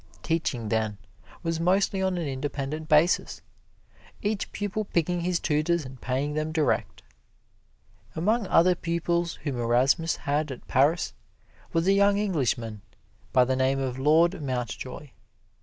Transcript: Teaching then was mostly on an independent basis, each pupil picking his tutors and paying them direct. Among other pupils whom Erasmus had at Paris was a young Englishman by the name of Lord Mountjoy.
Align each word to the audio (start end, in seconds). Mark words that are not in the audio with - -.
Teaching 0.23 0.69
then 0.69 0.97
was 1.43 1.59
mostly 1.59 2.01
on 2.01 2.17
an 2.17 2.27
independent 2.27 2.89
basis, 2.89 3.43
each 4.23 4.51
pupil 4.51 4.83
picking 4.85 5.21
his 5.21 5.39
tutors 5.39 5.85
and 5.85 6.01
paying 6.01 6.33
them 6.33 6.51
direct. 6.51 7.03
Among 8.15 8.47
other 8.47 8.73
pupils 8.73 9.35
whom 9.43 9.59
Erasmus 9.59 10.15
had 10.15 10.51
at 10.51 10.67
Paris 10.67 11.13
was 11.71 11.85
a 11.85 11.93
young 11.93 12.17
Englishman 12.17 12.81
by 13.31 13.45
the 13.45 13.55
name 13.55 13.77
of 13.79 13.99
Lord 13.99 14.41
Mountjoy. 14.41 15.09